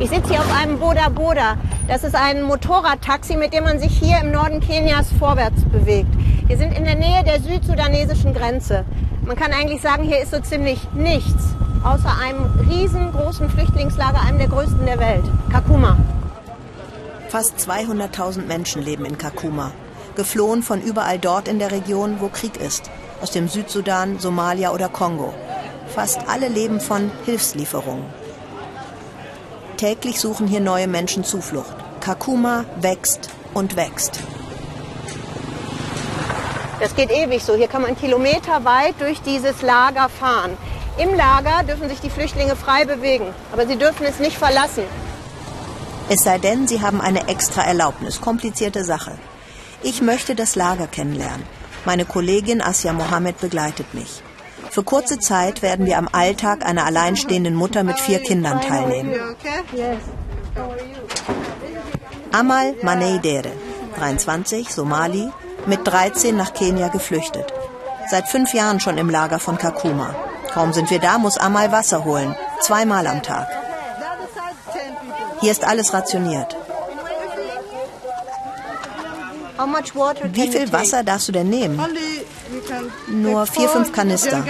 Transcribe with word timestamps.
Ich 0.00 0.10
sitze 0.10 0.28
hier 0.28 0.38
auf 0.38 0.56
einem 0.56 0.78
Boda 0.78 1.08
Boda. 1.08 1.56
Das 1.88 2.04
ist 2.04 2.14
ein 2.14 2.42
Motorradtaxi, 2.42 3.36
mit 3.36 3.52
dem 3.52 3.64
man 3.64 3.80
sich 3.80 3.98
hier 3.98 4.18
im 4.20 4.30
Norden 4.30 4.60
Kenias 4.60 5.08
vorwärts 5.18 5.64
bewegt. 5.64 6.10
Wir 6.46 6.56
sind 6.56 6.72
in 6.78 6.84
der 6.84 6.94
Nähe 6.94 7.24
der 7.24 7.40
südsudanesischen 7.40 8.32
Grenze. 8.32 8.84
Man 9.26 9.34
kann 9.34 9.52
eigentlich 9.52 9.82
sagen, 9.82 10.04
hier 10.04 10.20
ist 10.20 10.30
so 10.30 10.38
ziemlich 10.38 10.78
nichts, 10.94 11.42
außer 11.82 12.16
einem 12.22 12.44
riesengroßen 12.70 13.50
Flüchtlingslager, 13.50 14.20
einem 14.20 14.38
der 14.38 14.46
größten 14.46 14.86
der 14.86 15.00
Welt, 15.00 15.24
Kakuma. 15.50 15.96
Fast 17.28 17.58
200.000 17.58 18.46
Menschen 18.46 18.82
leben 18.82 19.04
in 19.04 19.18
Kakuma, 19.18 19.72
geflohen 20.14 20.62
von 20.62 20.80
überall 20.80 21.18
dort 21.18 21.48
in 21.48 21.58
der 21.58 21.72
Region, 21.72 22.18
wo 22.20 22.28
Krieg 22.28 22.56
ist, 22.56 22.88
aus 23.20 23.32
dem 23.32 23.48
Südsudan, 23.48 24.20
Somalia 24.20 24.70
oder 24.70 24.88
Kongo. 24.88 25.34
Fast 25.88 26.20
alle 26.28 26.46
leben 26.46 26.78
von 26.78 27.10
Hilfslieferungen. 27.26 28.27
Täglich 29.78 30.18
suchen 30.18 30.48
hier 30.48 30.58
neue 30.58 30.88
Menschen 30.88 31.22
Zuflucht. 31.22 31.72
Kakuma 32.00 32.64
wächst 32.80 33.30
und 33.54 33.76
wächst. 33.76 34.18
Das 36.80 36.96
geht 36.96 37.12
ewig 37.12 37.44
so. 37.44 37.54
Hier 37.54 37.68
kann 37.68 37.82
man 37.82 37.96
kilometerweit 37.96 38.96
durch 38.98 39.22
dieses 39.22 39.62
Lager 39.62 40.08
fahren. 40.08 40.56
Im 40.98 41.14
Lager 41.14 41.62
dürfen 41.62 41.88
sich 41.88 42.00
die 42.00 42.10
Flüchtlinge 42.10 42.56
frei 42.56 42.86
bewegen, 42.86 43.26
aber 43.52 43.68
sie 43.68 43.76
dürfen 43.76 44.04
es 44.04 44.18
nicht 44.18 44.36
verlassen. 44.36 44.82
Es 46.08 46.24
sei 46.24 46.38
denn, 46.38 46.66
sie 46.66 46.82
haben 46.82 47.00
eine 47.00 47.28
extra 47.28 47.62
Erlaubnis. 47.62 48.20
Komplizierte 48.20 48.82
Sache. 48.82 49.12
Ich 49.84 50.02
möchte 50.02 50.34
das 50.34 50.56
Lager 50.56 50.88
kennenlernen. 50.88 51.46
Meine 51.84 52.04
Kollegin 52.04 52.60
Asya 52.60 52.92
Mohammed 52.92 53.40
begleitet 53.40 53.94
mich. 53.94 54.24
Für 54.78 54.84
kurze 54.84 55.18
Zeit 55.18 55.60
werden 55.60 55.86
wir 55.86 55.98
am 55.98 56.08
Alltag 56.12 56.64
einer 56.64 56.86
alleinstehenden 56.86 57.56
Mutter 57.56 57.82
mit 57.82 57.98
vier 57.98 58.20
Kindern 58.20 58.60
teilnehmen. 58.60 59.12
Amal 62.30 62.76
Maneidere, 62.82 63.50
23, 63.96 64.72
Somali, 64.72 65.30
mit 65.66 65.80
13 65.84 66.36
nach 66.36 66.54
Kenia 66.54 66.86
geflüchtet. 66.86 67.52
Seit 68.08 68.28
fünf 68.28 68.54
Jahren 68.54 68.78
schon 68.78 68.98
im 68.98 69.10
Lager 69.10 69.40
von 69.40 69.58
Kakuma. 69.58 70.14
Kaum 70.52 70.72
sind 70.72 70.92
wir 70.92 71.00
da, 71.00 71.18
muss 71.18 71.38
Amal 71.38 71.72
Wasser 71.72 72.04
holen, 72.04 72.36
zweimal 72.60 73.08
am 73.08 73.20
Tag. 73.24 73.48
Hier 75.40 75.50
ist 75.50 75.64
alles 75.64 75.92
rationiert. 75.92 76.56
Wie 80.32 80.48
viel 80.48 80.72
Wasser 80.72 81.02
darfst 81.02 81.26
du 81.26 81.32
denn 81.32 81.50
nehmen? 81.50 81.80
Nur 83.08 83.46
vier, 83.46 83.68
fünf 83.68 83.92
Kanister. 83.92 84.44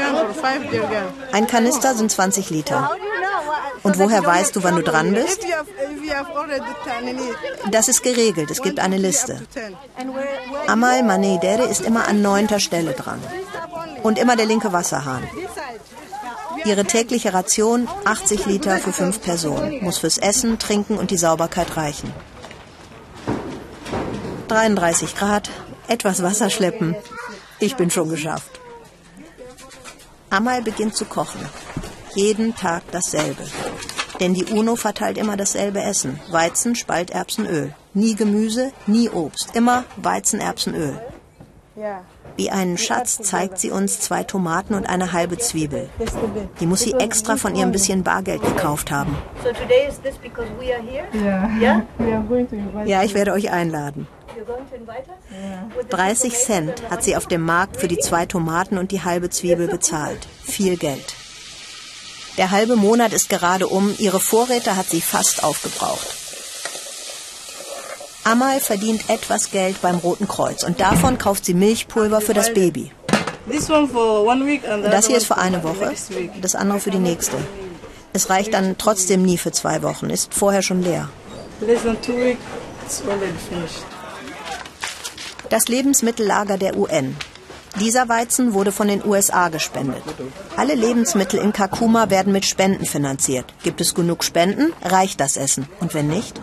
Ein 1.33 1.47
Kanister 1.47 1.95
sind 1.95 2.11
20 2.11 2.51
Liter. 2.51 2.91
Und 3.83 3.99
woher 3.99 4.25
weißt 4.25 4.55
du, 4.57 4.63
wann 4.63 4.77
du 4.77 4.83
dran 4.83 5.15
bist? 5.15 5.47
Das 7.71 7.89
ist 7.89 8.03
geregelt. 8.03 8.51
Es 8.51 8.63
gibt 8.63 8.81
eine 8.81 8.99
Liste. 8.99 9.43
Amal 10.67 11.03
Manedere 11.03 11.65
ist 11.65 11.83
immer 11.83 12.09
an 12.09 12.23
neunter 12.23 12.61
Stelle 12.61 12.93
dran. 12.93 13.21
Und 14.03 14.19
immer 14.19 14.37
der 14.37 14.47
linke 14.47 14.73
Wasserhahn. 14.73 15.29
Ihre 16.65 16.85
tägliche 16.85 17.33
Ration 17.35 17.89
80 18.05 18.47
Liter 18.47 18.79
für 18.79 18.93
fünf 18.93 19.23
Personen. 19.23 19.83
Muss 19.83 19.99
fürs 19.99 20.19
Essen, 20.19 20.59
Trinken 20.59 20.99
und 20.99 21.11
die 21.11 21.17
Sauberkeit 21.17 21.77
reichen. 21.77 22.13
33 24.49 25.15
Grad, 25.15 25.51
etwas 25.89 26.23
Wasser 26.23 26.51
schleppen. 26.51 26.97
Ich 27.61 27.77
bin 27.77 27.91
schon 27.91 28.09
geschafft. 28.09 28.61
Amal 30.31 30.63
beginnt 30.63 30.95
zu 30.95 31.05
kochen. 31.05 31.41
Jeden 32.15 32.55
Tag 32.55 32.83
dasselbe. 32.93 33.43
Denn 34.21 34.35
die 34.35 34.45
UNO 34.45 34.77
verteilt 34.77 35.19
immer 35.19 35.37
dasselbe 35.37 35.81
Essen. 35.81 36.19
Weizen, 36.31 36.75
Spalterbsen, 36.75 37.47
Öl. 37.47 37.75
Nie 37.95 38.15
Gemüse, 38.15 38.73
nie 38.87 39.09
Obst. 39.09 39.55
Immer 39.55 39.85
Weizenerbsenöl. 39.97 41.01
Wie 42.37 42.51
einen 42.51 42.79
Schatz 42.79 43.19
zeigt 43.19 43.59
sie 43.59 43.71
uns 43.71 44.01
zwei 44.01 44.23
Tomaten 44.23 44.75
und 44.75 44.89
eine 44.89 45.13
halbe 45.13 45.39
Zwiebel. 45.39 45.89
Die 46.61 46.67
muss 46.67 46.81
sie 46.81 46.95
extra 46.95 47.37
von 47.37 47.57
ihrem 47.57 47.73
bisschen 47.73 48.05
Bargeld 48.05 48.43
gekauft 48.43 48.91
haben. 48.93 49.17
Ja, 52.85 53.03
ich 53.03 53.15
werde 53.15 53.33
euch 53.33 53.51
einladen. 53.51 54.07
30 55.91 56.35
Cent 56.35 56.83
hat 56.91 57.03
sie 57.03 57.17
auf 57.17 57.27
dem 57.27 57.43
Markt 57.43 57.79
für 57.79 57.89
die 57.89 57.99
zwei 57.99 58.27
Tomaten 58.27 58.79
und 58.79 58.93
die 58.93 59.03
halbe 59.03 59.31
Zwiebel 59.31 59.69
bezahlt. 59.69 60.27
Viel 60.43 60.77
Geld. 60.77 61.15
Der 62.37 62.51
halbe 62.51 62.77
Monat 62.77 63.13
ist 63.13 63.29
gerade 63.29 63.67
um, 63.67 63.95
ihre 63.99 64.21
Vorräte 64.21 64.77
hat 64.77 64.89
sie 64.89 65.01
fast 65.01 65.43
aufgebraucht. 65.43 66.07
Amal 68.25 68.61
verdient 68.61 69.09
etwas 69.09 69.51
Geld 69.51 69.81
beim 69.81 69.97
Roten 69.97 70.29
Kreuz 70.29 70.63
und 70.63 70.81
davon 70.81 71.19
kauft 71.19 71.47
sie 71.47 71.55
Milchpulver 71.55 72.21
für 72.21 72.35
das 72.35 72.53
Baby. 72.53 72.93
Das 73.47 75.07
hier 75.07 75.17
ist 75.17 75.27
für 75.27 75.39
eine 75.39 75.65
Woche, 75.65 75.95
das 76.43 76.55
andere 76.55 76.81
für 76.81 76.91
die 76.91 76.99
nächste. 76.99 77.39
Es 78.13 78.31
reicht 78.31 78.53
dann 78.55 78.77
trotzdem 78.79 79.23
nie 79.23 79.39
für 79.39 79.53
zwei 79.53 79.83
Wochen, 79.83 80.11
ist 80.11 80.35
vorher 80.35 80.63
schon 80.63 80.83
leer. 80.83 81.09
Das 85.51 85.69
Lebensmittellager 85.69 86.59
der 86.59 86.77
UN. 86.77 87.17
Dieser 87.81 88.09
Weizen 88.09 88.55
wurde 88.55 88.73
von 88.73 88.89
den 88.89 89.05
USA 89.05 89.49
gespendet. 89.49 90.03
Alle 90.57 90.75
Lebensmittel 90.75 91.41
in 91.41 91.53
Kakuma 91.53 92.11
werden 92.11 92.33
mit 92.33 92.45
Spenden 92.45 92.85
finanziert. 92.85 93.55
Gibt 93.63 93.81
es 93.81 93.95
genug 93.95 94.25
Spenden, 94.25 94.73
reicht 94.83 95.21
das 95.21 95.37
Essen. 95.37 95.69
Und 95.81 95.95
wenn 95.95 96.09
nicht? 96.09 96.41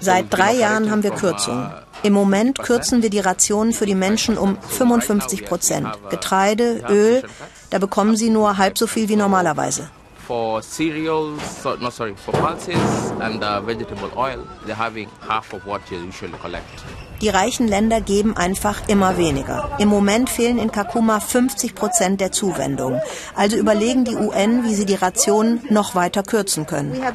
Seit 0.00 0.26
drei 0.30 0.54
Jahren 0.54 0.90
haben 0.90 1.02
wir 1.02 1.10
Kürzungen. 1.10 1.72
Im 2.04 2.12
Moment 2.12 2.58
kürzen 2.60 3.02
wir 3.02 3.10
die 3.10 3.18
Rationen 3.18 3.72
für 3.72 3.86
die 3.86 3.96
Menschen 3.96 4.38
um 4.38 4.58
55 4.60 5.44
Prozent. 5.44 5.88
Getreide, 6.10 6.84
Öl, 6.88 7.24
da 7.70 7.78
bekommen 7.78 8.16
sie 8.16 8.30
nur 8.30 8.58
halb 8.58 8.78
so 8.78 8.86
viel 8.86 9.08
wie 9.08 9.16
normalerweise 9.16 9.90
for 10.28 10.62
cereals, 10.62 11.40
so, 11.62 11.74
no 11.76 11.88
sorry, 11.88 12.14
for 12.14 12.32
pulses 12.32 13.10
and 13.26 13.42
uh, 13.42 13.62
vegetable 13.62 14.10
oil, 14.14 14.46
they're 14.66 14.82
having 14.86 15.08
half 15.26 15.54
of 15.54 15.66
what 15.66 15.80
you 15.90 15.98
usually 16.04 16.36
collect. 16.44 16.84
Die 17.22 17.30
reichen 17.30 17.66
Länder 17.66 18.00
geben 18.00 18.36
einfach 18.36 18.86
immer 18.88 19.16
weniger. 19.16 19.70
Im 19.78 19.88
Moment 19.88 20.28
fehlen 20.28 20.58
in 20.58 20.70
Kakuma 20.70 21.18
50 21.18 21.74
Prozent 21.74 22.20
der 22.20 22.30
Zuwendungen. 22.30 23.00
Also 23.34 23.56
überlegen 23.56 24.04
die 24.04 24.14
UN, 24.14 24.64
wie 24.64 24.74
sie 24.74 24.84
die 24.84 24.94
Rationen 24.94 25.60
noch 25.70 25.96
weiter 25.96 26.22
kürzen 26.22 26.66
können. 26.66 26.92
Wir 26.92 27.06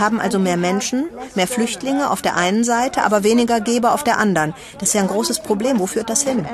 haben 0.00 0.20
also 0.20 0.38
mehr 0.40 0.56
Menschen, 0.56 1.08
mehr 1.36 1.46
Flüchtlinge 1.46 2.10
auf 2.10 2.22
der 2.22 2.36
einen 2.36 2.64
Seite, 2.64 3.04
aber 3.04 3.22
weniger 3.22 3.60
Geber 3.60 3.92
auf 3.92 4.02
der 4.02 4.18
anderen. 4.18 4.54
Das 4.78 4.88
ist 4.88 4.94
ja 4.94 5.02
ein 5.02 5.08
großes 5.08 5.40
Problem. 5.40 5.78
Wo 5.78 5.86
führt 5.86 6.10
das 6.10 6.22
hin? 6.22 6.44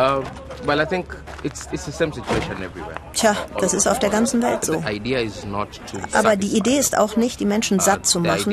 Uh, 0.00 0.24
well, 0.64 0.80
I 0.80 0.86
think 0.86 1.14
it's, 1.44 1.68
it's 1.72 1.84
the 1.84 1.92
same 1.92 2.10
situation 2.12 2.62
everywhere. 2.62 2.96
Tja, 3.12 3.36
das 3.60 3.74
ist 3.74 3.86
auf 3.86 3.98
der 3.98 4.08
ganzen 4.08 4.40
Welt 4.40 4.64
so. 4.64 4.82
Aber 6.14 6.36
die 6.36 6.56
Idee 6.56 6.78
ist 6.78 6.96
auch 6.96 7.16
nicht, 7.16 7.38
die 7.38 7.44
Menschen 7.44 7.78
uh, 7.78 7.82
satt 7.82 8.06
zu 8.06 8.20
machen. 8.20 8.50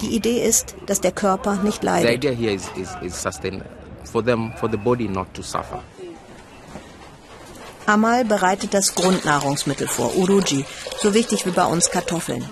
Die 0.00 0.14
Idee 0.14 0.44
ist, 0.44 0.76
dass 0.86 1.00
der 1.00 1.10
Körper 1.10 1.56
nicht 1.56 1.82
leidet. 1.82 2.08
The 2.08 2.28
idea 2.28 2.32
here 2.32 2.52
is, 2.52 2.68
is, 2.76 2.90
is 3.02 3.20
sustain 3.20 3.62
for 4.04 4.22
them, 4.24 4.52
for 4.60 4.70
the 4.70 4.76
body 4.76 5.08
not 5.08 5.34
to 5.34 5.42
suffer. 5.42 5.80
Amal 7.86 8.24
bereitet 8.24 8.74
das 8.74 8.94
Grundnahrungsmittel 8.94 9.88
vor, 9.88 10.14
Uruji, 10.16 10.64
so 11.00 11.14
wichtig 11.14 11.46
wie 11.46 11.50
bei 11.50 11.64
uns 11.64 11.90
Kartoffeln. 11.90 12.44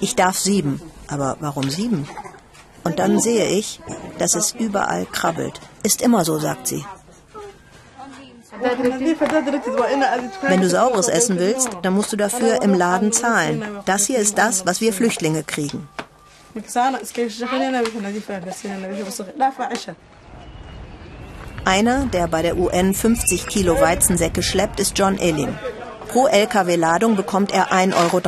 Ich 0.00 0.16
darf 0.16 0.38
sieben, 0.38 0.80
aber 1.06 1.36
warum 1.40 1.70
sieben? 1.70 2.08
Und 2.84 2.98
dann 2.98 3.18
sehe 3.18 3.46
ich, 3.46 3.80
dass 4.18 4.34
es 4.36 4.52
überall 4.52 5.06
krabbelt. 5.06 5.60
Ist 5.82 6.02
immer 6.02 6.24
so, 6.24 6.38
sagt 6.38 6.68
sie. 6.68 6.84
Wenn 10.42 10.60
du 10.60 10.68
saures 10.68 11.08
essen 11.08 11.38
willst, 11.38 11.68
dann 11.82 11.94
musst 11.94 12.12
du 12.12 12.16
dafür 12.16 12.62
im 12.62 12.74
Laden 12.74 13.12
zahlen. 13.12 13.64
Das 13.84 14.06
hier 14.06 14.18
ist 14.18 14.38
das, 14.38 14.66
was 14.66 14.80
wir 14.80 14.92
Flüchtlinge 14.92 15.42
kriegen. 15.42 15.88
Einer, 21.64 22.06
der 22.06 22.28
bei 22.28 22.42
der 22.42 22.56
UN 22.56 22.94
50 22.94 23.46
Kilo 23.48 23.80
Weizensäcke 23.80 24.42
schleppt, 24.42 24.80
ist 24.80 24.96
John 24.96 25.18
Elling. 25.18 25.58
Pro 26.08 26.28
LKW-Ladung 26.28 27.16
bekommt 27.16 27.52
er 27.52 27.72
1,30 27.72 27.94
Euro. 27.96 28.20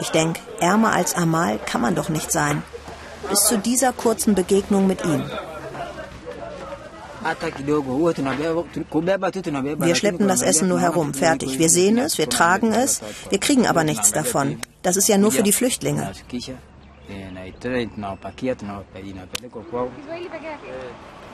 Ich 0.00 0.10
denke, 0.10 0.40
ärmer 0.60 0.92
als 0.92 1.14
Amal 1.14 1.58
kann 1.66 1.80
man 1.80 1.94
doch 1.94 2.08
nicht 2.08 2.30
sein. 2.30 2.62
Bis 3.28 3.40
zu 3.40 3.58
dieser 3.58 3.92
kurzen 3.92 4.34
Begegnung 4.34 4.86
mit 4.86 5.04
ihm. 5.04 5.24
Wir 9.78 9.94
schleppen 9.94 10.28
das 10.28 10.42
Essen 10.42 10.68
nur 10.68 10.80
herum, 10.80 11.14
fertig. 11.14 11.58
Wir 11.58 11.68
sehen 11.68 11.98
es, 11.98 12.18
wir 12.18 12.28
tragen 12.28 12.72
es, 12.72 13.00
wir 13.30 13.40
kriegen 13.40 13.66
aber 13.66 13.84
nichts 13.84 14.12
davon. 14.12 14.60
Das 14.82 14.96
ist 14.96 15.08
ja 15.08 15.18
nur 15.18 15.32
für 15.32 15.42
die 15.42 15.52
Flüchtlinge. 15.52 16.12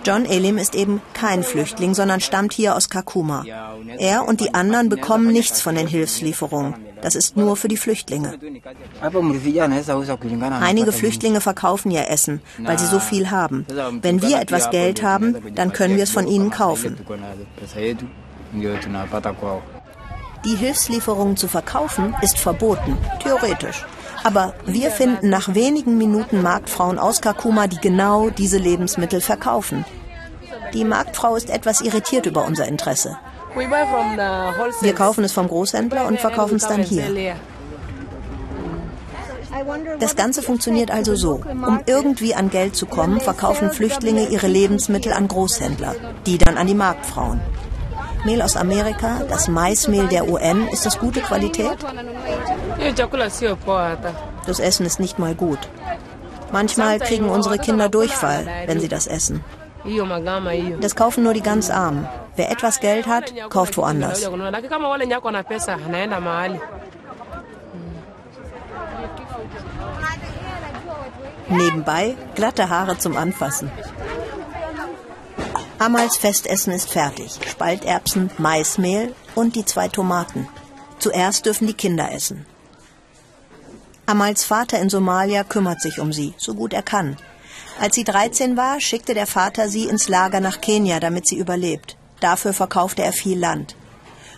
John 0.04 0.25
Elim 0.25 0.58
ist 0.58 0.75
eben 0.75 1.00
kein 1.14 1.43
Flüchtling, 1.43 1.94
sondern 1.94 2.20
stammt 2.20 2.52
hier 2.52 2.76
aus 2.76 2.88
Kakuma. 2.88 3.44
Er 3.99 4.26
und 4.26 4.40
die 4.40 4.54
anderen 4.54 4.88
bekommen 4.88 5.32
nichts 5.32 5.60
von 5.60 5.75
den 5.75 5.87
Hilfslieferungen. 5.87 6.75
Das 7.02 7.14
ist 7.14 7.37
nur 7.37 7.56
für 7.56 7.69
die 7.69 7.76
Flüchtlinge. 7.76 8.38
Einige 10.60 10.93
Flüchtlinge 10.93 11.40
verkaufen 11.40 11.90
ihr 11.90 12.08
Essen, 12.08 12.40
weil 12.58 12.78
sie 12.78 12.87
so 12.87 13.00
viel 13.00 13.31
haben. 13.31 13.66
Wenn 14.00 14.22
wir 14.22 14.40
etwas 14.40 14.70
Geld 14.70 15.02
haben, 15.02 15.37
dann 15.54 15.72
können 15.72 15.96
wir 15.96 16.04
es 16.04 16.10
von 16.10 16.26
ihnen 16.26 16.50
kaufen. 16.50 16.96
Die 20.44 20.56
Hilfslieferungen 20.56 21.37
zu 21.37 21.46
verkaufen 21.46 22.16
ist 22.20 22.38
verboten, 22.38 22.99
theoretisch. 23.22 23.84
Aber 24.24 24.54
wir 24.66 24.90
finden 24.90 25.28
nach 25.28 25.54
wenigen 25.54 25.98
Minuten 25.98 26.42
Marktfrauen 26.42 26.98
aus 26.98 27.20
Kakuma, 27.20 27.66
die 27.66 27.80
genau 27.80 28.30
diese 28.30 28.58
Lebensmittel 28.58 29.20
verkaufen. 29.20 29.84
Die 30.72 30.84
Marktfrau 30.84 31.36
ist 31.36 31.50
etwas 31.50 31.80
irritiert 31.80 32.26
über 32.26 32.44
unser 32.44 32.66
Interesse. 32.66 33.19
Wir 33.54 34.94
kaufen 34.94 35.24
es 35.24 35.32
vom 35.32 35.48
Großhändler 35.48 36.06
und 36.06 36.20
verkaufen 36.20 36.56
es 36.56 36.66
dann 36.66 36.82
hier. 36.82 37.36
Das 40.00 40.16
Ganze 40.16 40.42
funktioniert 40.42 40.90
also 40.90 41.14
so. 41.14 41.40
Um 41.44 41.80
irgendwie 41.86 42.34
an 42.34 42.48
Geld 42.48 42.75
zu 42.75 42.86
kommen, 42.86 43.20
verkaufen 43.20 43.70
Flüchtlinge 43.70 44.28
ihre 44.28 44.46
Lebensmittel 44.46 45.12
an 45.12 45.28
Großhändler, 45.28 45.94
die 46.26 46.38
dann 46.38 46.56
an 46.56 46.66
die 46.66 46.75
Marktfrauen. 46.75 47.40
Mehl 48.24 48.40
aus 48.42 48.56
Amerika, 48.56 49.22
das 49.28 49.48
Maismehl 49.48 50.06
der 50.06 50.28
UN, 50.28 50.69
ist 50.69 50.86
das 50.86 50.98
gute 50.98 51.20
Qualität? 51.20 51.76
Das 54.46 54.60
Essen 54.60 54.86
ist 54.86 55.00
nicht 55.00 55.19
mal 55.19 55.34
gut. 55.34 55.58
Manchmal 56.52 56.98
kriegen 57.00 57.28
unsere 57.28 57.58
Kinder 57.58 57.88
Durchfall, 57.88 58.46
wenn 58.66 58.80
sie 58.80 58.88
das 58.88 59.06
essen. 59.06 59.42
Das 60.80 60.94
kaufen 60.94 61.24
nur 61.24 61.34
die 61.34 61.40
ganz 61.40 61.70
Armen. 61.70 62.06
Wer 62.36 62.50
etwas 62.50 62.80
Geld 62.80 63.06
hat, 63.06 63.32
kauft 63.50 63.76
woanders. 63.76 64.28
Nebenbei 71.48 72.14
glatte 72.34 72.68
Haare 72.68 72.98
zum 72.98 73.16
Anfassen. 73.16 73.70
Amals 75.82 76.17
Festessen 76.17 76.73
ist 76.73 76.90
fertig. 76.90 77.40
Spalterbsen, 77.44 78.31
Maismehl 78.38 79.17
und 79.34 79.56
die 79.56 79.64
zwei 79.64 79.88
Tomaten. 79.88 80.49
Zuerst 81.00 81.44
dürfen 81.44 81.67
die 81.67 81.75
Kinder 81.75 82.12
essen. 82.12 82.46
Amals 84.06 84.44
Vater 84.44 84.79
in 84.79 84.90
Somalia 84.90 85.43
kümmert 85.43 85.82
sich 85.82 85.99
um 85.99 86.12
sie, 86.12 86.34
so 86.37 86.55
gut 86.55 86.73
er 86.73 86.84
kann. 86.84 87.17
Als 87.81 87.96
sie 87.96 88.05
13 88.05 88.56
war, 88.56 88.81
schickte 88.81 89.12
der 89.12 89.26
Vater 89.26 89.69
sie 89.69 89.87
ins 89.88 90.08
Lager 90.08 90.38
nach 90.38 90.61
Kenia, 90.61 91.00
damit 91.00 91.26
sie 91.26 91.37
überlebt. 91.37 91.96
Dafür 92.20 92.52
verkaufte 92.52 93.02
er 93.02 93.12
viel 93.12 93.40
Land. 93.40 93.75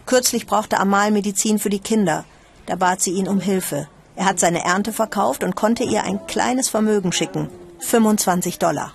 Kürzlich 0.07 0.47
brauchte 0.47 0.81
Amal 0.81 1.11
Medizin 1.11 1.59
für 1.59 1.69
die 1.69 1.79
Kinder. 1.79 2.25
Da 2.65 2.77
bat 2.77 3.03
sie 3.03 3.13
ihn 3.13 3.29
um 3.29 3.41
Hilfe. 3.41 3.87
Er 4.17 4.25
hat 4.25 4.41
seine 4.41 4.65
Ernte 4.65 4.95
verkauft 4.95 5.45
und 5.45 5.57
konnte 5.57 5.85
ihr 5.85 6.05
ein 6.05 6.27
kleines 6.27 6.71
Vermögen 6.71 7.13
schicken. 7.13 7.51
25 7.81 8.59
Dollar. 8.59 8.95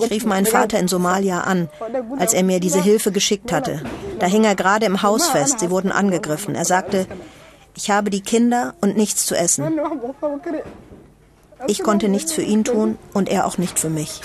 Ich 0.00 0.10
rief 0.10 0.24
meinen 0.26 0.46
Vater 0.46 0.78
in 0.78 0.88
Somalia 0.88 1.40
an, 1.40 1.68
als 2.18 2.32
er 2.34 2.42
mir 2.42 2.60
diese 2.60 2.82
Hilfe 2.82 3.12
geschickt 3.12 3.52
hatte. 3.52 3.82
Da 4.18 4.26
hing 4.26 4.44
er 4.44 4.54
gerade 4.54 4.86
im 4.86 5.02
Haus 5.02 5.28
fest. 5.28 5.60
Sie 5.60 5.70
wurden 5.70 5.92
angegriffen. 5.92 6.54
Er 6.54 6.64
sagte, 6.64 7.06
ich 7.74 7.90
habe 7.90 8.10
die 8.10 8.20
Kinder 8.20 8.74
und 8.80 8.96
nichts 8.96 9.26
zu 9.26 9.36
essen. 9.36 9.78
Ich 11.66 11.82
konnte 11.82 12.08
nichts 12.08 12.32
für 12.32 12.42
ihn 12.42 12.64
tun 12.64 12.98
und 13.14 13.28
er 13.28 13.46
auch 13.46 13.58
nicht 13.58 13.78
für 13.78 13.90
mich. 13.90 14.20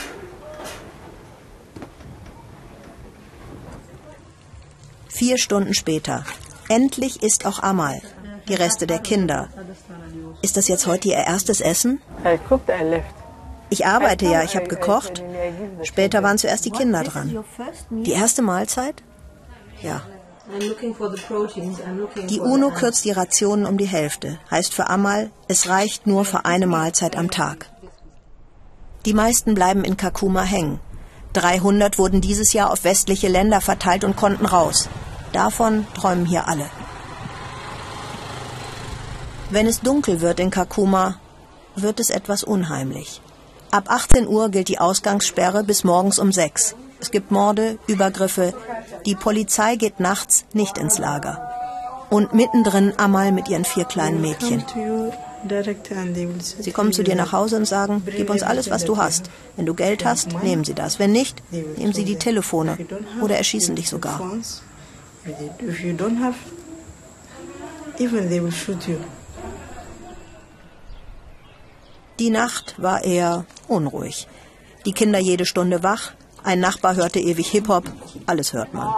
Vier 5.08 5.38
Stunden 5.38 5.74
später. 5.74 6.26
Endlich 6.70 7.22
ist 7.24 7.46
auch 7.46 7.62
Amal. 7.62 8.02
Die 8.48 8.56
Reste 8.56 8.88
der 8.88 9.00
Kinder. 9.00 9.50
Ist 10.42 10.58
das 10.58 10.68
jetzt 10.68 10.88
heute 10.88 11.10
ihr 11.10 11.16
erstes 11.16 11.62
Essen? 11.62 12.02
Ich 13.74 13.88
arbeite 13.88 14.28
ja, 14.28 14.44
ich 14.44 14.56
habe 14.56 14.68
gekocht. 14.68 15.24
Später 15.82 16.22
waren 16.22 16.38
zuerst 16.38 16.64
die 16.64 16.70
Kinder 16.70 17.04
dran. 17.04 17.44
Die 17.90 18.12
erste 18.12 18.44
Mahlzeit? 18.44 19.02
Ja. 19.82 20.04
Die 22.30 22.40
UNO 22.40 22.70
kürzt 22.70 23.04
die 23.04 23.10
Rationen 23.10 23.66
um 23.66 23.80
die 23.80 23.88
Hälfte. 23.88 24.38
Heißt 24.52 24.76
für 24.76 24.92
Amal, 24.92 25.32
es 25.48 25.70
reicht 25.70 26.06
nur 26.06 26.24
für 26.24 26.46
eine 26.46 26.68
Mahlzeit 26.68 27.18
am 27.18 27.32
Tag. 27.32 27.66
Die 29.08 29.16
meisten 29.16 29.56
bleiben 29.56 29.84
in 29.84 29.98
Kakuma 29.98 30.44
hängen. 30.44 30.80
300 31.34 31.98
wurden 31.98 32.22
dieses 32.22 32.54
Jahr 32.54 32.70
auf 32.70 32.84
westliche 32.84 33.28
Länder 33.28 33.60
verteilt 33.60 34.04
und 34.04 34.16
konnten 34.16 34.46
raus. 34.46 34.88
Davon 35.32 35.88
träumen 35.96 36.28
hier 36.28 36.48
alle. 36.48 36.70
Wenn 39.50 39.66
es 39.66 39.82
dunkel 39.82 40.22
wird 40.22 40.40
in 40.40 40.52
Kakuma, 40.52 41.16
wird 41.76 42.00
es 42.00 42.12
etwas 42.12 42.44
unheimlich. 42.44 43.20
Ab 43.74 43.86
18 43.90 44.28
Uhr 44.28 44.50
gilt 44.50 44.68
die 44.68 44.78
Ausgangssperre 44.78 45.64
bis 45.64 45.84
morgens 45.84 46.20
um 46.20 46.32
6. 46.32 46.76
Es 47.00 47.10
gibt 47.10 47.32
Morde, 47.32 47.80
Übergriffe. 47.88 48.54
Die 49.08 49.16
Polizei 49.16 49.78
geht 49.78 50.00
nachts 50.00 50.46
nicht 50.54 50.78
ins 50.78 51.00
Lager. 51.00 51.42
Und 52.12 52.36
mittendrin 52.36 52.94
Amal 52.98 53.32
mit 53.32 53.50
ihren 53.50 53.66
vier 53.66 53.86
kleinen 53.86 54.22
Mädchen. 54.22 54.64
Sie 56.60 56.72
kommen 56.72 56.94
zu 56.94 57.04
dir 57.04 57.16
nach 57.16 57.32
Hause 57.32 57.56
und 57.58 57.66
sagen, 57.66 58.04
gib 58.06 58.30
uns 58.30 58.44
alles, 58.44 58.70
was 58.70 58.86
du 58.86 58.98
hast. 58.98 59.32
Wenn 59.56 59.66
du 59.66 59.74
Geld 59.74 60.06
hast, 60.06 60.32
nehmen 60.44 60.64
sie 60.64 60.76
das. 60.76 61.00
Wenn 61.00 61.12
nicht, 61.12 61.42
nehmen 61.52 61.94
sie 61.94 62.06
die 62.06 62.18
Telefone 62.18 62.78
oder 63.24 63.38
erschießen 63.38 63.76
dich 63.76 63.90
sogar. 63.90 64.22
Die 72.20 72.30
Nacht 72.30 72.76
war 72.78 73.04
eher 73.04 73.46
unruhig. 73.68 74.28
Die 74.86 74.94
Kinder 74.94 75.20
jede 75.20 75.46
Stunde 75.46 75.82
wach, 75.82 76.12
ein 76.44 76.60
Nachbar 76.60 76.96
hörte 76.96 77.20
ewig 77.20 77.48
Hip-Hop, 77.48 77.86
alles 78.26 78.54
hört 78.54 78.74
man. 78.74 78.94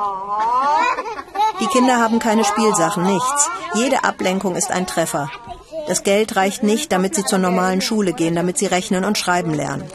Die 1.59 1.67
Kinder 1.67 1.97
haben 1.99 2.19
keine 2.19 2.43
Spielsachen, 2.43 3.03
nichts. 3.03 3.49
Jede 3.75 4.03
Ablenkung 4.03 4.55
ist 4.55 4.71
ein 4.71 4.87
Treffer. 4.87 5.29
Das 5.87 6.03
Geld 6.03 6.35
reicht 6.35 6.63
nicht, 6.63 6.91
damit 6.91 7.15
sie 7.15 7.23
zur 7.23 7.39
normalen 7.39 7.81
Schule 7.81 8.13
gehen, 8.13 8.35
damit 8.35 8.57
sie 8.57 8.65
rechnen 8.65 9.05
und 9.05 9.17
schreiben 9.17 9.53
lernen. 9.53 9.85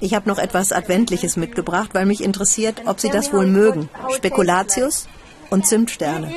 Ich 0.00 0.14
habe 0.14 0.28
noch 0.28 0.38
etwas 0.38 0.72
Adventliches 0.72 1.36
mitgebracht, 1.36 1.90
weil 1.92 2.06
mich 2.06 2.22
interessiert, 2.22 2.82
ob 2.86 3.00
Sie 3.00 3.10
das 3.10 3.32
wohl 3.32 3.46
mögen. 3.46 3.88
Spekulatius 4.14 5.08
und 5.50 5.66
Zimtsterne. 5.66 6.32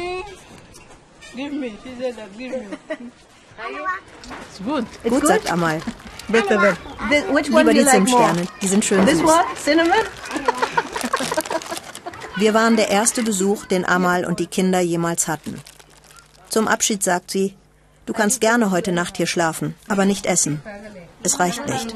Gut, 4.66 4.86
gut, 5.04 5.28
sagt 5.28 5.52
Amal. 5.52 5.82
Lieber 6.28 7.74
die 7.74 7.86
Zimtsterne, 7.86 8.48
die 8.62 8.68
sind 8.68 8.86
schön 8.86 9.06
süß. 9.08 9.24
Wir 12.38 12.54
waren 12.54 12.76
der 12.76 12.90
erste 12.90 13.24
Besuch, 13.24 13.66
den 13.66 13.86
Amal 13.86 14.26
und 14.26 14.40
die 14.40 14.48
Kinder 14.48 14.80
jemals 14.80 15.28
hatten. 15.28 15.62
Zum 16.50 16.68
Abschied 16.68 17.04
sagt 17.04 17.32
sie, 17.32 17.56
du 18.06 18.14
kannst 18.14 18.42
gerne 18.42 18.72
heute 18.72 18.92
Nacht 18.92 19.18
hier 19.18 19.28
schlafen, 19.28 19.76
aber 19.88 20.06
nicht 20.06 20.26
essen. 20.26 20.62
Es 21.24 21.40
reicht 21.40 21.66
nicht. 21.68 21.94